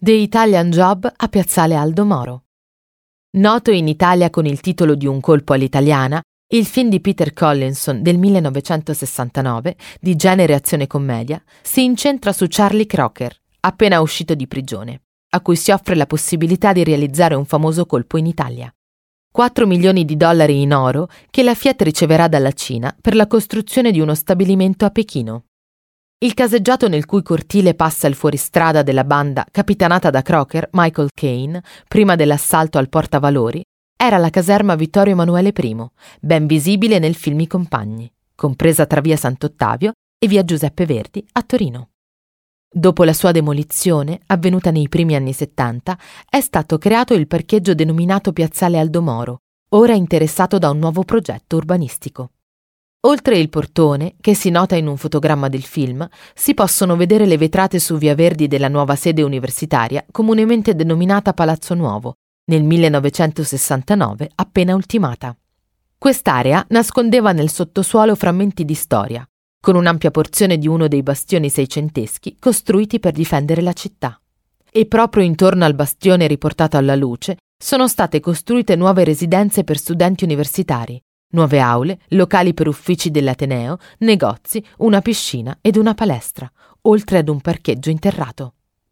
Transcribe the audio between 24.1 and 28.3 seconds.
stabilimento a Pechino. Il caseggiato nel cui cortile passa il